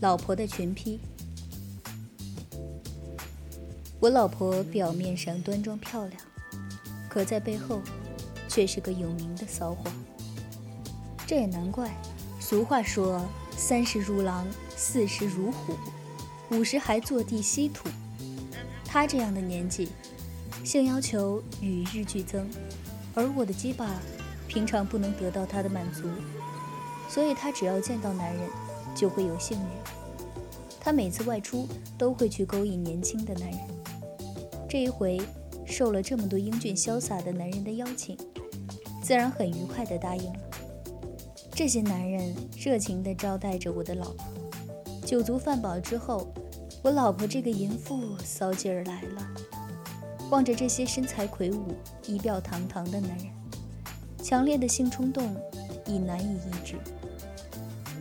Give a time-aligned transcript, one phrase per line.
[0.00, 1.00] 老婆的裙披。
[3.98, 6.20] 我老婆表面上端庄漂亮，
[7.08, 7.80] 可在背后
[8.46, 9.90] 却是个有名的骚货。
[11.26, 11.90] 这也难怪，
[12.38, 13.24] 俗话说
[13.56, 14.46] “三十如狼，
[14.76, 15.74] 四十如虎，
[16.50, 17.88] 五十还坐地吸土”。
[18.84, 19.88] 她这样的年纪，
[20.62, 22.48] 性要求与日俱增，
[23.14, 23.88] 而我的鸡巴
[24.46, 26.02] 平常不能得到她的满足，
[27.08, 28.48] 所以她只要见到男人，
[28.96, 29.70] 就会有性欲。
[30.80, 31.68] 她每次外出
[31.98, 33.60] 都会去勾引年轻的男人。
[34.68, 35.20] 这一回
[35.64, 38.16] 受了这么多英俊潇洒的男人的邀请，
[39.02, 40.38] 自然很愉快地答应了。
[41.52, 44.26] 这些男人热情地招待着我的老婆。
[45.04, 46.26] 酒足饭饱之后，
[46.82, 49.28] 我老婆这个淫妇骚劲儿来了，
[50.30, 51.74] 望着这些身材魁梧、
[52.06, 53.26] 仪表堂堂的男人，
[54.22, 55.34] 强烈的性冲动
[55.86, 56.74] 已难以抑制，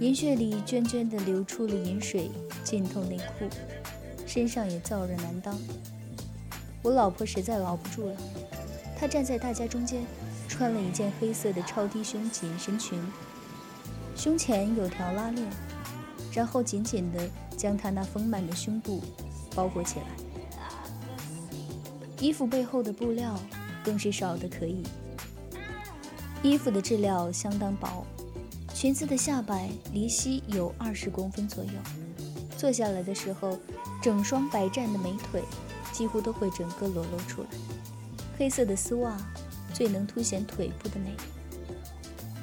[0.01, 2.29] 银穴里涓涓地流出了银水，
[2.65, 3.45] 浸透内裤，
[4.27, 5.57] 身上也燥热难当。
[6.81, 8.17] 我老婆实在熬不住了，
[8.99, 10.05] 她站在大家中间，
[10.49, 13.01] 穿了一件黑色的超低胸紧身裙，
[14.17, 15.47] 胸前有条拉链，
[16.33, 19.01] 然后紧紧地将她那丰满的胸部
[19.55, 20.05] 包裹起来。
[22.19, 23.39] 衣服背后的布料
[23.81, 24.83] 更是少得可以，
[26.43, 28.05] 衣服的质料相当薄，
[28.85, 31.71] 裙子的下摆离膝有二十公分左右，
[32.55, 33.57] 坐下来的时候，
[33.99, 35.41] 整双白湛的美腿。
[35.91, 37.47] 几乎都会整个裸露出来，
[38.37, 39.17] 黑色的丝袜
[39.73, 41.15] 最能凸显腿部的美，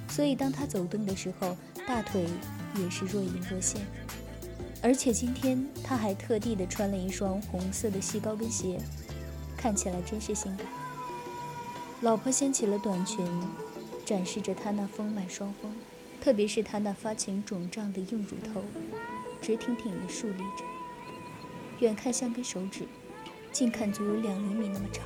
[0.08, 2.26] 所以当她走动的时候，大腿
[2.74, 3.80] 也是若隐若现。
[4.82, 8.80] 而且今天她还特地的穿了一双红色的细高跟鞋，
[9.56, 10.66] 看起来真是性感。
[12.00, 13.24] 老婆掀起了短裙，
[14.05, 15.70] 展示着她那丰满双峰，
[16.22, 18.62] 特别是她那发情肿胀的硬乳头，
[19.40, 20.64] 直挺挺的竖立着，
[21.80, 22.86] 远看像根手指。
[23.50, 25.05] 近看足有两厘米那么长，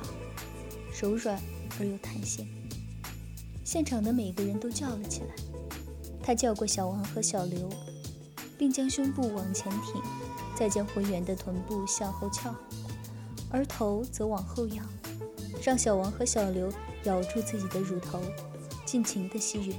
[1.01, 1.41] 柔软
[1.79, 2.47] 而又弹性。
[3.65, 5.35] 现场的每个人都叫了起来。
[6.23, 7.67] 他叫过小王和小刘，
[8.57, 10.01] 并将胸部往前挺，
[10.55, 12.55] 再将浑圆的臀部向后翘，
[13.49, 14.85] 而头则往后仰，
[15.63, 16.71] 让小王和小刘
[17.03, 18.21] 咬住自己的乳头，
[18.85, 19.73] 尽情地吸吮。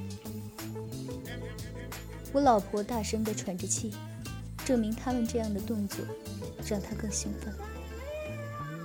[2.38, 3.90] 我老婆大声地喘着气，
[4.64, 5.98] 证明他们这样的动作
[6.64, 7.52] 让她更兴奋。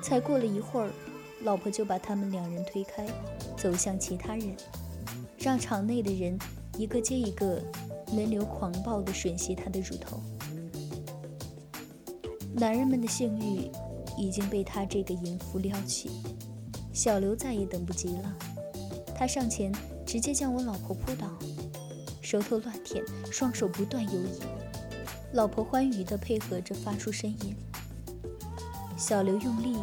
[0.01, 0.89] 才过了一会儿，
[1.43, 3.05] 老婆就把他们两人推开，
[3.55, 4.57] 走向其他人，
[5.37, 6.35] 让场内的人
[6.79, 7.61] 一个接一个
[8.13, 10.19] 轮流狂暴地吮吸她的乳头。
[12.55, 13.69] 男人们的性欲
[14.17, 16.09] 已经被他这个淫妇撩起，
[16.91, 18.35] 小刘再也等不及了，
[19.15, 19.71] 他上前
[20.07, 21.27] 直接将我老婆扑倒，
[22.33, 24.39] 舌头乱舔，双手不断游移，
[25.33, 27.55] 老婆欢愉地配合着发出呻吟。
[28.97, 29.77] 小刘用力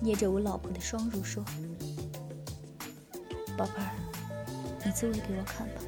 [0.00, 1.44] 捏着我老婆的双乳，说
[3.58, 3.90] ：“宝贝儿，
[4.84, 5.82] 你自慰给我看吧。”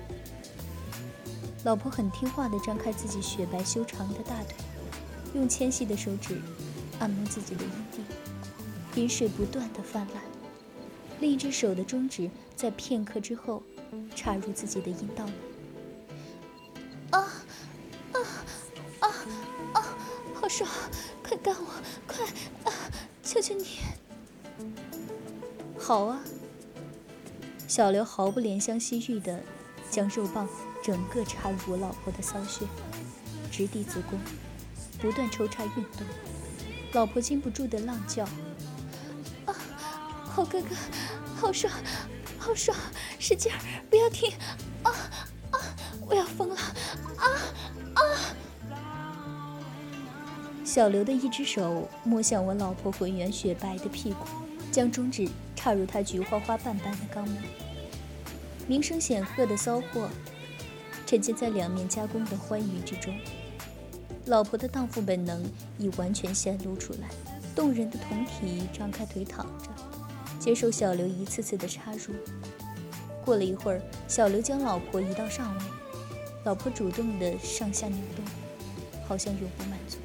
[1.62, 4.56] 老婆很听话地张开自己雪白修长的大腿，
[5.34, 6.40] 用纤细的手指
[6.98, 10.20] 按摩自己的阴蒂，饮水不断地泛滥。
[11.20, 13.62] 另一只手的中指在片刻之后
[14.16, 15.32] 插入自己的阴道里。
[25.88, 26.20] 好啊！
[27.66, 29.40] 小刘毫不怜香惜玉地
[29.90, 30.46] 将肉棒
[30.84, 32.66] 整个插入我老婆的骚穴，
[33.50, 34.20] 直抵子宫，
[35.00, 36.06] 不断抽插运动。
[36.92, 38.24] 老婆禁不住的浪叫
[39.48, 39.56] ：“啊，
[40.26, 40.76] 好哥哥，
[41.34, 41.72] 好爽，
[42.38, 42.76] 好爽，
[43.18, 44.30] 使劲儿，不要停！
[44.82, 44.92] 啊
[45.52, 45.58] 啊，
[46.06, 46.56] 我要疯了！
[47.16, 47.24] 啊
[47.94, 48.00] 啊！”
[50.66, 54.26] 小刘的一只手摸向我老婆浑圆雪白的屁股，
[54.70, 55.26] 将中指
[55.68, 57.36] 插入他菊花花瓣般的肛门。
[58.66, 60.08] 名声显赫的骚货，
[61.04, 63.14] 沉浸在两面加工的欢愉之中。
[64.24, 65.44] 老婆的荡妇本能
[65.76, 67.10] 已完全显露出来，
[67.54, 69.68] 动人的酮体张开腿躺着，
[70.40, 72.14] 接受小刘一次次的插入。
[73.22, 75.60] 过了一会儿，小刘将老婆移到上位，
[76.44, 78.24] 老婆主动的上下扭动，
[79.06, 79.98] 好像永不满足。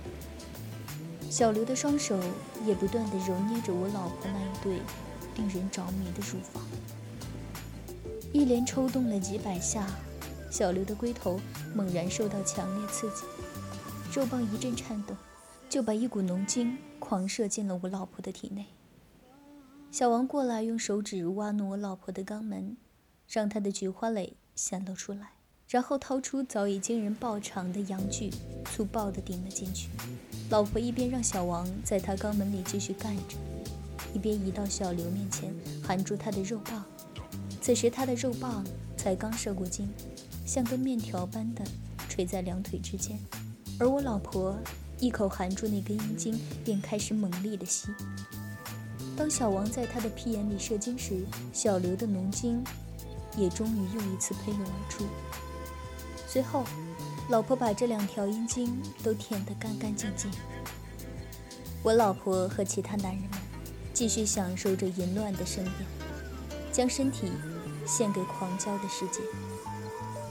[1.30, 2.20] 小刘的双手
[2.66, 4.82] 也不断的揉捏着我老婆那一对
[5.36, 6.64] 令人着迷的乳房，
[8.32, 9.88] 一连抽动了几百下，
[10.52, 11.40] 小刘的龟头
[11.74, 13.24] 猛然受到强烈刺激，
[14.14, 15.16] 肉棒一阵颤动，
[15.70, 18.66] 就把一股浓精狂射进了我老婆的体内。
[19.92, 22.78] 小王过来用手指挖弄我老婆的肛门，
[23.28, 25.34] 让她的菊花蕾显露出来，
[25.68, 28.32] 然后掏出早已惊人爆长的阳具，
[28.66, 29.90] 粗暴地顶了进去。
[30.50, 33.38] 老婆一边让小王在他肛门里继续干着，
[34.14, 36.84] 一边移到小刘面前，含住他的肉棒。
[37.62, 38.64] 此时他的肉棒
[38.96, 39.90] 才刚射过精，
[40.46, 41.64] 像根面条般的
[42.10, 43.18] 垂在两腿之间，
[43.80, 44.58] 而我老婆
[45.00, 47.90] 一口含住那根阴茎，便开始猛力的吸。
[49.16, 51.24] 当小王在他的屁眼里射精时，
[51.54, 52.64] 小刘的浓精
[53.38, 55.06] 也终于又一次喷涌而出。
[56.28, 56.66] 随后，
[57.30, 60.30] 老婆把这两条阴茎都舔得干干净净。
[61.84, 63.32] 我老婆和其他男人们
[63.94, 65.74] 继续享受着淫乱的盛宴，
[66.72, 67.32] 将身体
[67.86, 69.20] 献给狂交的世界。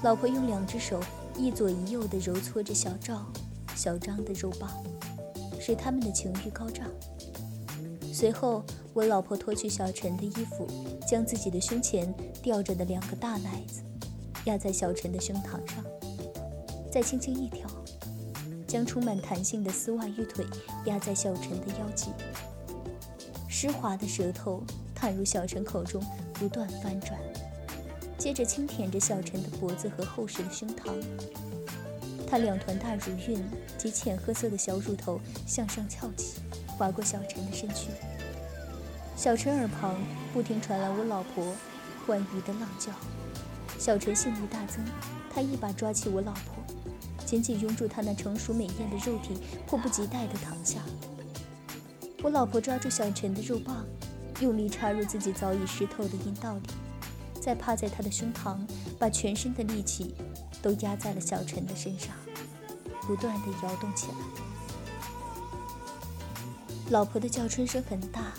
[0.02, 1.00] 老婆用两只手
[1.36, 3.24] 一左一右地揉搓着小赵、
[3.76, 4.68] 小张的肉棒，
[5.60, 6.88] 使他们的情欲高涨。
[8.12, 10.66] 随后，我老婆脱去小陈的衣服，
[11.08, 12.12] 将自己的胸前
[12.42, 13.82] 吊着的两个大奶子
[14.44, 15.84] 压在小陈的胸膛上，
[16.90, 17.66] 再轻轻一挑，
[18.66, 20.44] 将充满弹性的丝袜玉腿
[20.84, 22.10] 压在小陈的腰际。
[23.62, 24.60] 湿滑的舌头
[24.92, 26.04] 探入小陈口中，
[26.34, 27.16] 不断翻转，
[28.18, 30.90] 接着轻舔着小陈的脖子和厚实的胸膛。
[32.26, 33.40] 他两团大乳晕
[33.78, 36.40] 及浅褐色的小乳头向上翘起，
[36.76, 37.90] 划过小陈的身躯。
[39.14, 39.94] 小陈耳旁
[40.32, 41.54] 不停传来我老婆
[42.04, 42.90] 欢愉的浪叫，
[43.78, 44.84] 小陈性欲大增，
[45.32, 46.64] 他一把抓起我老婆，
[47.24, 49.38] 紧紧拥住她那成熟美艳的肉体，
[49.68, 50.80] 迫不及待地躺下。
[52.22, 53.84] 我老婆抓住小陈的肉棒，
[54.40, 56.62] 用力插入自己早已湿透的阴道里，
[57.40, 58.58] 再趴在他的胸膛，
[58.96, 60.14] 把全身的力气
[60.62, 62.14] 都压在了小陈的身上，
[63.00, 64.14] 不断地摇动起来。
[66.90, 68.32] 老婆的叫春声很大。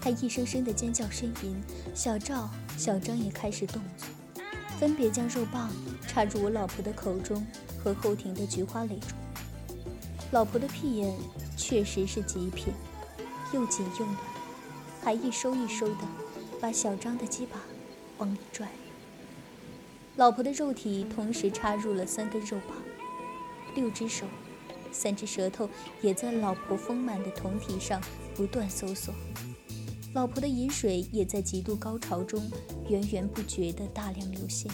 [0.00, 1.62] 他一声声的尖叫呻吟，
[1.94, 4.08] 小赵、小张也开始动作，
[4.80, 5.70] 分别将肉棒
[6.08, 7.46] 插入我老婆的口中
[7.78, 9.10] 和后庭的菊花蕾中。
[10.32, 11.16] 老婆的屁眼
[11.56, 12.72] 确实是极品，
[13.52, 14.16] 又紧又暖，
[15.02, 16.00] 还一收一收的
[16.60, 17.60] 把小张的鸡巴
[18.18, 18.68] 往里拽。
[20.16, 22.76] 老婆的肉体同时插入了三根肉棒，
[23.74, 24.26] 六只手，
[24.90, 25.68] 三只舌头
[26.00, 28.00] 也在老婆丰满的酮体上
[28.34, 29.14] 不断搜索。
[30.14, 32.50] 老婆的饮水也在极度高潮中
[32.88, 34.66] 源源不绝的大量流泻。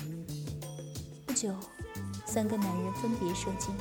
[1.24, 1.54] 不久，
[2.26, 3.72] 三个男人分别射精。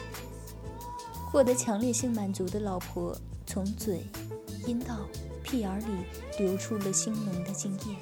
[1.32, 3.16] 获得强烈性满足的老婆
[3.48, 4.04] 从嘴、
[4.66, 5.08] 阴道、
[5.44, 5.86] 屁眼里
[6.40, 7.96] 流出了腥浓的精液。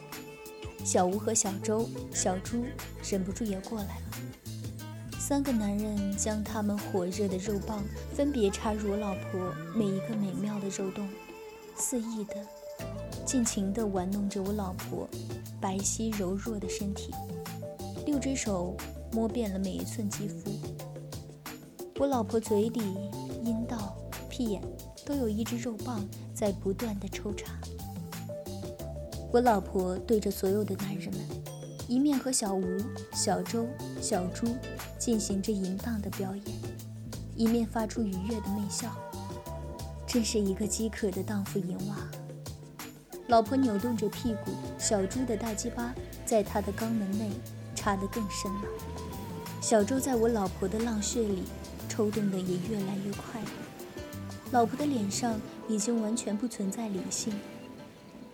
[0.84, 2.63] 小吴和小周、小朱
[3.10, 4.02] 忍不住也过来了。
[5.19, 11.10] 三个男人将他们火热的肉棒分别插入我老婆每一个美妙的肉洞，
[11.75, 12.36] 肆意的。
[13.25, 15.10] 尽情的玩弄着我老婆
[15.60, 17.12] 白皙柔弱的身体，
[18.06, 18.78] 六只手
[19.12, 20.51] 摸遍了每一寸肌肤。
[21.98, 22.81] 我老婆嘴里、
[23.44, 23.98] 阴道、
[24.30, 24.62] 屁眼
[25.06, 26.04] 都有一只肉棒
[26.34, 27.54] 在不断的抽插。
[29.31, 31.22] 我老婆对着所有的男人们，
[31.88, 32.66] 一面和小吴、
[33.13, 33.68] 小周、
[34.02, 34.48] 小朱
[34.98, 36.46] 进行着淫荡的表演，
[37.36, 38.96] 一面发出愉悦的媚笑。
[40.08, 41.98] 真是一个饥渴的荡妇淫娃。
[43.27, 45.94] 老婆扭动着屁股，小猪的大鸡巴
[46.25, 47.30] 在他的肛门内
[47.75, 48.62] 插得更深了。
[49.60, 51.44] 小周在我老婆的浪穴里
[51.89, 53.48] 抽动的也越来越快了。
[54.56, 57.38] 老婆的脸上已经完全不存在理性，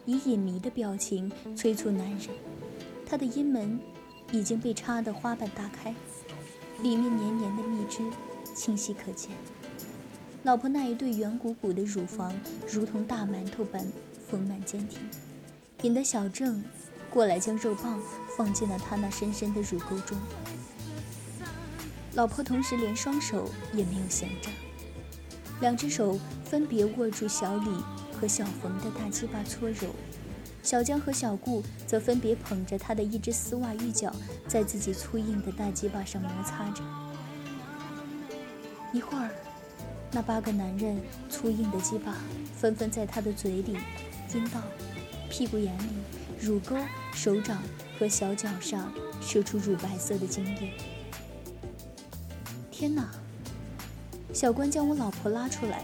[0.05, 2.27] 以隐迷的表情催促男人。
[3.09, 3.79] 他的阴门
[4.31, 5.95] 已经被插得花瓣大开，
[6.83, 8.03] 里面黏黏的蜜汁
[8.53, 9.31] 清晰可见。
[10.43, 12.31] 老婆那一对圆鼓鼓的乳房
[12.71, 13.83] 如同大馒头般。
[14.29, 14.99] 丰满坚挺，
[15.81, 16.63] 引得小郑
[17.09, 17.99] 过来将肉棒
[18.37, 20.17] 放进了他那深深的乳沟中。
[22.13, 24.49] 老婆同时连双手也没有闲着，
[25.61, 27.69] 两只手分别握住小李
[28.19, 29.95] 和小冯的大鸡巴搓揉，
[30.61, 34.13] 小江和小顾则分别捧着他的一只丝袜玉脚，
[34.47, 36.83] 在自己粗硬的大鸡巴上摩擦着。
[38.91, 39.29] 一会儿，
[40.11, 40.99] 那八个男人
[41.29, 42.17] 粗硬的鸡巴
[42.53, 43.77] 纷纷在他的嘴里。
[44.33, 44.61] 阴道、
[45.29, 45.89] 屁股眼里、
[46.39, 46.73] 乳沟、
[47.13, 47.61] 手掌
[47.99, 48.89] 和小脚上
[49.21, 50.71] 射出乳白色的精液。
[52.71, 53.11] 天哪！
[54.33, 55.83] 小关将我老婆拉出来，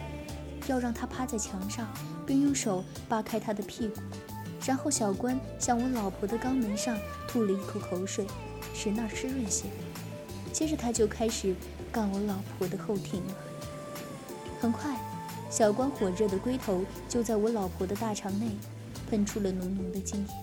[0.67, 1.87] 要让她趴在墙上，
[2.25, 4.01] 并用手扒开她的屁股。
[4.65, 8.25] 然后小关向我老婆的肛门上吐了一口口水，
[8.73, 9.65] 使那儿湿润些。
[10.51, 11.55] 接着他就开始
[11.91, 13.33] 干我老婆的后庭了。
[14.59, 14.97] 很快。
[15.49, 18.49] 小关火热的龟头就在我老婆的大肠内
[19.09, 20.33] 喷出了浓浓的精液，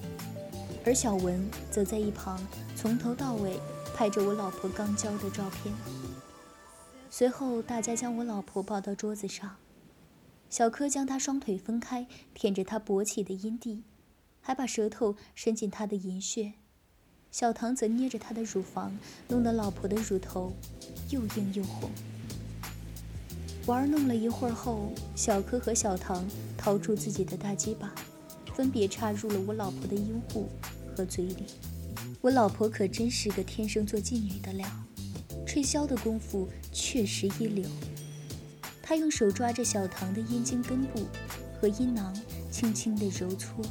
[0.86, 2.40] 而小文则在一旁
[2.74, 3.60] 从头到尾
[3.94, 5.74] 拍着我老婆刚交的照片。
[7.16, 9.54] 随后，大家将我老婆抱到桌子上，
[10.50, 13.84] 小柯将她双腿分开，舔着她勃起的阴蒂，
[14.40, 16.54] 还把舌头伸进她的银穴。
[17.30, 20.52] 小唐则捏着她的乳房，弄得老婆的乳头
[21.10, 21.88] 又硬又红。
[23.66, 26.26] 玩弄了一会儿后，小柯和小唐
[26.58, 27.94] 掏出自己的大鸡巴，
[28.56, 30.48] 分别插入了我老婆的阴部
[30.96, 31.44] 和嘴里。
[32.20, 34.66] 我老婆可真是个天生做妓女的料，
[35.54, 37.64] 吹箫的功夫确实一流。
[38.82, 41.06] 他用手抓着小唐的阴茎根部
[41.60, 42.12] 和阴囊，
[42.50, 43.64] 轻轻地揉搓，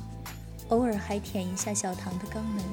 [0.70, 2.64] 偶尔还舔一下小唐的肛门，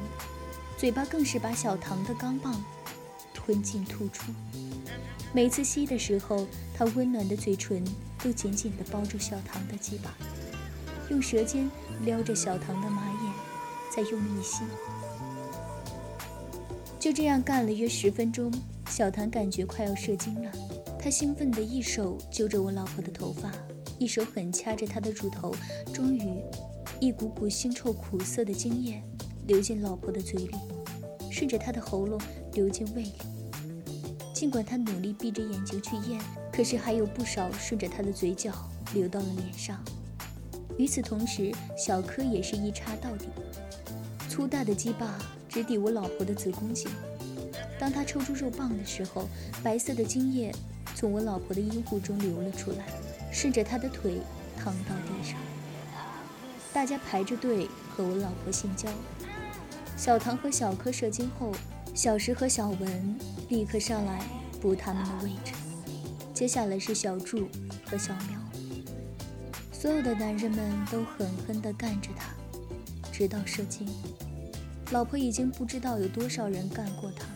[0.78, 2.64] 嘴巴更是把小唐的钢棒
[3.34, 4.32] 吞进吐出。
[5.32, 7.84] 每次吸的时候，他温暖的嘴唇
[8.22, 10.14] 都紧紧地包住小唐的鸡巴，
[11.08, 11.68] 用舌尖
[12.04, 13.32] 撩着小唐的马眼，
[13.92, 14.62] 再用力吸。
[17.00, 18.52] 就这样干了约十分钟，
[18.90, 20.50] 小唐感觉快要射精了，
[20.98, 23.52] 他兴奋地一手揪着我老婆的头发，
[23.98, 25.54] 一手狠掐着她的乳头，
[25.92, 26.42] 终于，
[26.98, 29.00] 一股股腥臭苦涩的精液
[29.46, 30.56] 流进老婆的嘴里，
[31.30, 32.20] 顺着她的喉咙
[32.52, 33.12] 流进胃里。
[34.34, 36.20] 尽管他努力闭着眼睛去咽，
[36.52, 38.52] 可是还有不少顺着他的嘴角
[38.92, 39.78] 流到了脸上。
[40.76, 43.26] 与此同时，小柯也是一插到底，
[44.28, 45.18] 粗大的鸡巴
[45.48, 46.90] 直抵我老婆的子宫颈。
[47.80, 49.26] 当他抽出肉棒的时候，
[49.62, 50.54] 白色的精液
[50.94, 52.84] 从我老婆的阴户中流了出来，
[53.32, 54.20] 顺着她的腿
[54.58, 55.38] 淌到地上。
[56.74, 58.90] 大家排着队和我老婆性交。
[59.96, 61.52] 小唐和小柯射精后。
[61.92, 63.18] 小石和小文
[63.48, 64.22] 立刻上来
[64.60, 65.52] 补他们的位置，
[66.32, 67.48] 接下来是小柱
[67.84, 68.40] 和小苗。
[69.72, 72.32] 所有的男人们都狠狠地干着他，
[73.10, 73.88] 直到射精。
[74.92, 77.26] 老婆已经不知道有多少人干过他，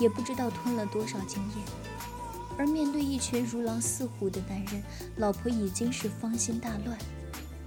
[0.00, 1.62] 也不知道吞了多少精液。
[2.58, 4.82] 而面对一群如狼似虎的男人，
[5.16, 6.98] 老婆已经是芳心大乱。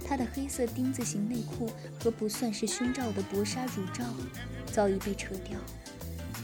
[0.06, 4.04] 她的黑色丁字形内裤和不算是胸罩的薄纱乳罩
[4.66, 5.58] 早已被扯掉。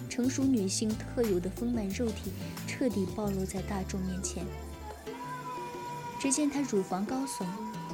[0.09, 2.32] 成熟女性特有的丰满肉体
[2.66, 4.44] 彻底暴露在大众面前。
[6.18, 7.44] 只见她乳房高耸，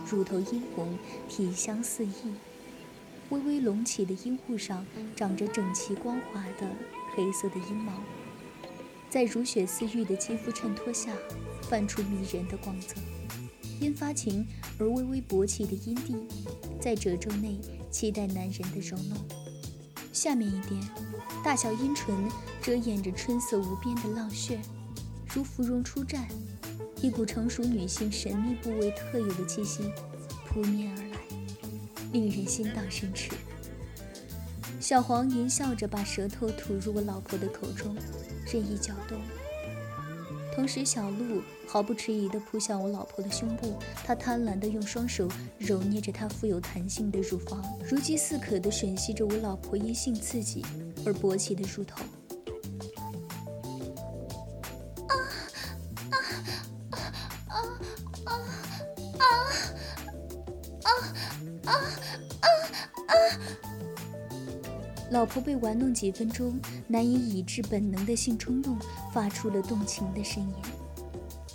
[0.09, 0.97] 乳头殷红，
[1.29, 2.13] 体香四溢，
[3.31, 6.67] 微微隆起的阴户上长着整齐光滑的
[7.17, 7.93] 黑色的阴毛，
[9.09, 11.11] 在如雪似玉的肌肤衬托下，
[11.63, 12.95] 泛出迷人的光泽。
[13.81, 14.47] 因发情
[14.79, 16.15] 而微微勃起的阴蒂，
[16.79, 17.59] 在褶皱内
[17.91, 19.19] 期待男人的揉弄。
[20.13, 20.81] 下面一点。
[21.45, 22.29] 大小阴唇
[22.61, 24.59] 遮掩着春色无边的浪穴，
[25.33, 26.25] 如芙蓉初绽，
[27.01, 29.85] 一股成熟女性神秘部位特有的气息
[30.45, 31.19] 扑面而来，
[32.13, 33.31] 令人心荡神驰。
[34.89, 37.97] 小黄淫笑着把舌头吐入我老婆的口中，
[38.47, 39.19] 任意搅动。
[40.55, 45.29] 同时，小鹿毫不迟疑地扑向我老婆的胸部，他贪婪地用双手
[45.59, 50.65] 揉捏着她富有弹性的乳房，如饥似渴地吮吸着我老婆因性刺激
[51.05, 52.05] 而勃起的乳头。
[65.11, 66.59] 老婆被玩弄几分钟，
[66.89, 68.77] 难以抑制本能的性冲动。
[69.13, 70.55] 发出了动情的呻吟，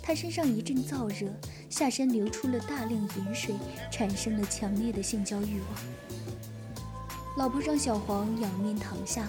[0.02, 1.30] 他身上一阵燥热，
[1.70, 3.54] 下身流出了大量盐水，
[3.90, 7.36] 产生了强烈的性交欲望。
[7.36, 9.28] 老婆让小黄仰面躺下，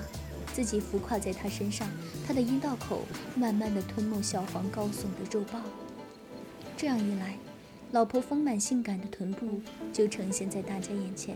[0.54, 1.88] 自己浮跨在他身上，
[2.26, 3.02] 他的阴道口
[3.36, 5.62] 慢慢的吞没小黄高耸的肉棒。
[6.76, 7.38] 这样一来，
[7.92, 9.62] 老婆丰满性感的臀部
[9.92, 11.36] 就呈现在大家眼前。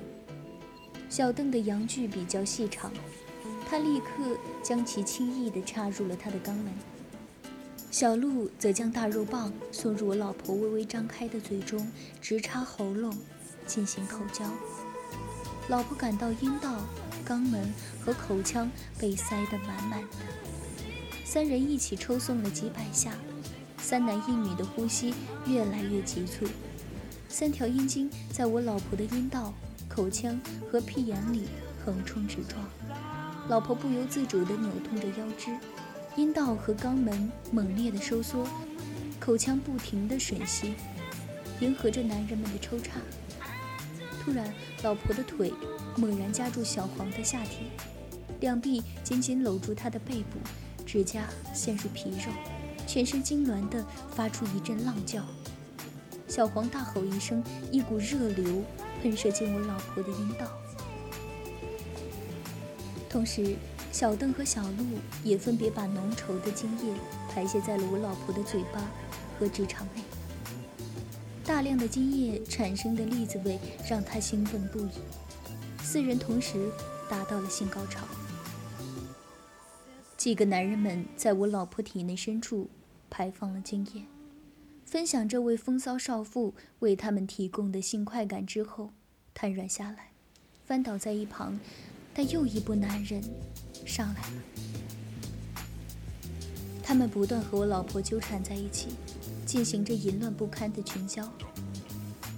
[1.09, 2.91] 小邓的阳具比较细长。
[3.69, 6.73] 他立刻将其轻易地插入了他的肛门，
[7.91, 13.13] 小鹿则将大肉棒送入我老婆微微张开的嘴中，直插喉咙
[13.65, 14.45] 进行口交。
[15.67, 16.79] 老婆感到阴道、
[17.27, 20.07] 肛门和口腔被塞得满满的，
[21.25, 23.11] 三人一起抽送了几百下，
[23.77, 25.13] 三男一女的呼吸
[25.45, 26.45] 越来越急促，
[27.27, 29.53] 三条阴茎在我老婆的阴道、
[29.97, 30.39] 口腔
[30.71, 31.45] 和屁眼里
[31.83, 32.63] 横冲直撞。
[33.49, 35.57] 老婆不由自主地扭动着腰肢，
[36.15, 38.45] 阴道和肛门猛烈地收缩，
[39.19, 40.75] 口腔不停地吮吸，
[41.61, 42.99] 迎合着男人们的抽插。
[44.21, 45.51] 突然，老婆的腿
[45.95, 47.61] 猛然夹住小黄的下体，
[48.39, 50.37] 两臂紧紧搂住他的背部，
[50.85, 51.23] 指甲
[51.55, 52.31] 陷入皮肉，
[52.85, 55.23] 全身痉挛地发出一阵浪叫。
[56.27, 58.63] 小黄大吼一声，一股热流
[59.01, 60.51] 喷射进我老婆的阴道。
[63.09, 63.55] 同时，
[63.91, 64.85] 小邓和小鹿
[65.23, 66.93] 也分别把浓稠的精液
[67.29, 68.81] 排泄在了我老婆的嘴巴
[69.39, 70.01] 和直肠内。
[71.45, 73.57] 大量的精液产生的栗子味
[73.89, 74.91] 让她兴奋不已，
[75.81, 76.69] 四人同时
[77.09, 78.05] 达到了性高潮。
[80.17, 82.69] 几个男人们在我老婆体内深处
[83.09, 84.03] 排放了精液，
[84.87, 88.91] 分享这位风骚少妇为他们提供的性快感之后，
[89.33, 90.11] 瘫软下来，
[90.65, 91.59] 翻倒在一旁。
[92.13, 93.21] 但又一波男人
[93.85, 94.41] 上来了，
[96.81, 98.87] 他们不断和我老婆纠缠在一起，
[99.45, 101.29] 进行着淫乱不堪的群交。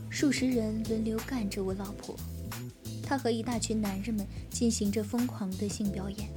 [0.10, 2.18] 数十人轮流干着我老婆，
[3.04, 6.28] 他和一大群男人们进行着疯狂的性表演。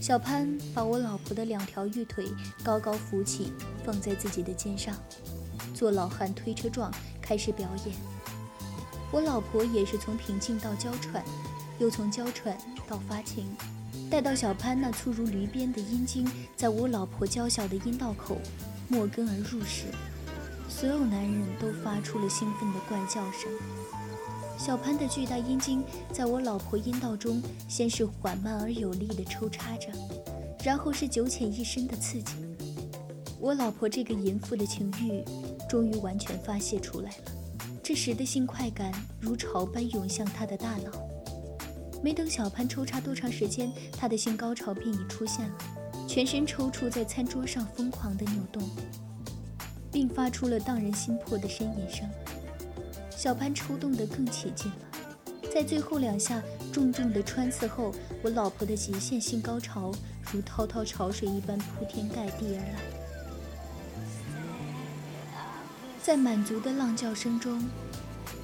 [0.00, 2.26] 小潘把我老婆的两条玉腿
[2.64, 3.52] 高高扶起，
[3.84, 4.96] 放在自己的肩上，
[5.74, 6.90] 做老汉推车状
[7.20, 7.94] 开始表演。
[9.12, 11.22] 我老婆也是从平静到娇喘。
[11.78, 13.56] 又从娇喘到发情，
[14.10, 18.38] 待到小潘那粗如驴鞭的阴茎在我老婆娇小的阴道口
[18.86, 19.86] 没根而入时，
[20.68, 23.50] 所有男人都发出了兴奋的怪叫声。
[24.60, 29.88] 小潘的巨大阴茎在我老婆阴道中先是缓慢而有力地抽插着，
[30.62, 32.34] 然后是九浅一深的刺激。
[33.40, 35.24] 我老婆这个淫妇的情欲
[35.66, 37.32] 终于完全发泄出来了，
[37.82, 40.92] 这时的性快感如潮般涌向她的大脑。
[42.02, 45.54] 没等小潘抽插多长时间，他的性高潮便已出现了，
[46.06, 48.62] 全身抽搐在餐桌上疯狂地扭动，
[49.90, 52.06] 并发出了荡人心魄的呻吟声。
[53.20, 54.76] 小潘抽动得更起劲了，
[55.54, 59.92] 在最后两下重重的穿刺后，我老婆的极限性高潮
[60.32, 62.80] 如滔滔潮水一般铺天盖地而来，
[66.02, 67.62] 在满足的浪叫声中，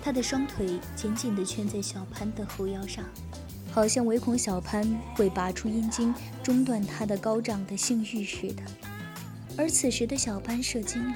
[0.03, 3.03] 她的双腿紧紧地圈在小潘的后腰上。
[3.73, 8.63] 好像唯恐小潘会拔出阴茎，中断他的高涨的性欲似的。
[9.57, 11.15] 而此时的小潘射精了，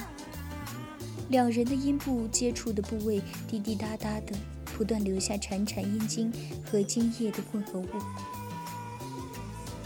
[1.31, 4.37] 两人的阴部接触的部位滴滴答答的，
[4.77, 6.31] 不断留下潺潺阴茎
[6.65, 7.87] 和精液的混合物。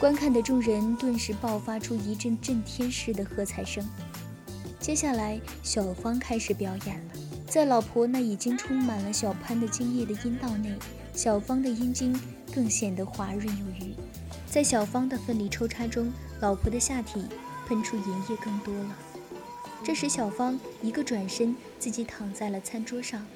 [0.00, 3.86] 观看的众人顿时爆发出一阵震天似的喝彩声。
[4.80, 7.12] 接下来，小芳开始表演了，
[7.46, 10.74] 在老婆那已经充满了小潘的精液的阴道内，
[11.12, 12.18] 小芳的阴茎。
[12.54, 13.92] 更显得滑润有余，
[14.46, 17.20] 在小芳的奋力抽插中，老婆的下体
[17.66, 18.96] 喷出银液更多了。
[19.84, 23.26] 这时，小芳一个转身，自己躺在了餐桌上，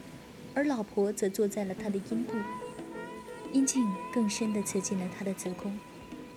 [0.55, 2.33] 而老婆则坐在了她的阴部，
[3.53, 5.79] 阴茎更深地刺进了她的子宫。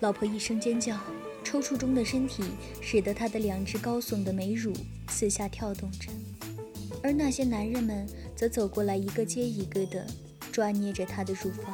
[0.02, 1.00] 老婆一声尖叫，
[1.45, 2.43] 抽搐中的身体
[2.82, 4.74] 使得她的两只高耸的美乳
[5.08, 6.10] 四下跳动着，
[7.02, 10.06] 而那些男人们则走过来，一个接一个地
[10.52, 11.74] 抓捏着她的乳房。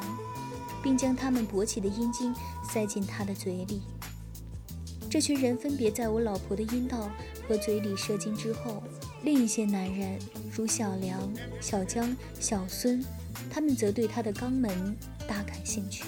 [0.80, 3.82] 并将他们勃起的阴茎塞进他的嘴里。
[5.10, 7.10] 这群人分别在我老婆的阴道
[7.48, 8.82] 和嘴里射精之后，
[9.22, 10.18] 另一些男人
[10.52, 11.18] 如小梁、
[11.62, 13.02] 小江、小孙，
[13.50, 14.94] 他们则对他的肛门
[15.26, 16.04] 大感兴趣。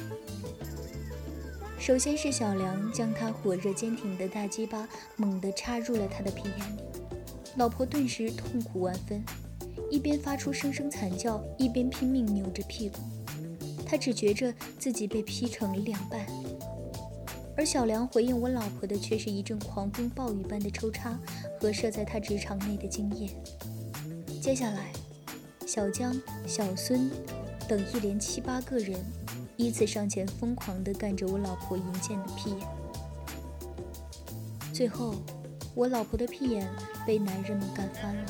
[1.79, 6.83] 首先是小梁将他火热坚挺的大鸡巴猛地插入了他的屁眼里，
[7.57, 9.25] 老婆顿时痛苦万分，
[9.91, 12.99] 一边发出声声惨叫，一边拼命扭着屁股。
[13.87, 16.25] 他只觉着自己被劈成了两半，
[17.61, 21.21] 而小梁回应我老婆的却是一阵狂风暴雨般的抽插
[21.61, 23.29] 和射在他直肠内的精液。
[24.41, 24.91] 接下来，
[25.67, 27.11] 小江、小孙
[27.69, 28.99] 等一连七八个人
[29.59, 32.67] 依次上前，疯狂地干着我老婆淫贱的屁眼。
[34.73, 35.15] 最后，
[35.75, 36.67] 我老婆的屁眼
[37.07, 38.25] 被男人们干翻了，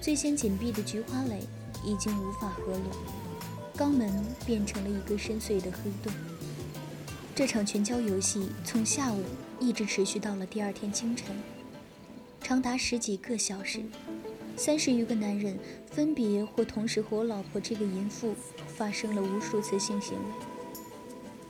[0.00, 1.40] 最先紧闭的菊花蕾
[1.84, 2.82] 已经无法合拢。
[3.76, 4.10] 肛门
[4.46, 6.10] 变成了一个深邃的黑洞。
[7.40, 9.24] 这场群交游戏从下午
[9.58, 11.34] 一直持续到了第二天清晨，
[12.42, 13.82] 长达十几个小时。
[14.58, 15.58] 三十余个男人
[15.90, 18.34] 分别或同时和我老婆这个淫妇
[18.76, 20.24] 发生了无数次性行为，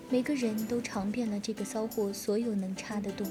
[0.08, 3.28] 每个人都尝遍了这个骚货所有能插的洞，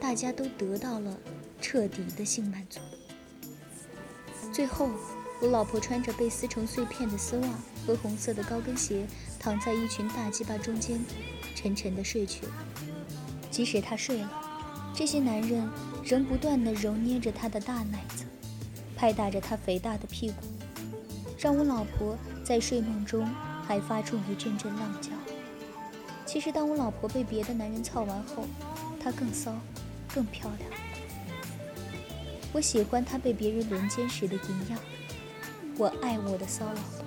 [0.00, 1.14] 大家都得到了
[1.60, 2.80] 彻底的性满足。
[4.50, 4.88] 最后。
[5.40, 7.48] 我老婆穿着被撕成碎片的丝袜
[7.86, 9.06] 和红色的高跟鞋，
[9.38, 10.98] 躺在一群大鸡巴中间，
[11.58, 12.52] 沉沉地睡去了。
[13.50, 14.30] 即使她睡了，
[14.94, 15.68] 这些男人
[16.04, 18.24] 仍不断地揉捏着她的大奶子，
[18.94, 20.36] 拍打着她肥大的屁股，
[21.36, 23.28] 让我老婆在睡梦中
[23.66, 25.10] 还发出一阵阵浪叫。
[26.24, 28.46] 其实，当我老婆被别的男人操完后，
[29.02, 29.52] 她更骚，
[30.14, 30.70] 更漂亮。
[32.52, 34.78] 我喜欢她被别人轮奸时的淫样。
[35.76, 36.97] 我爱我的骚扰。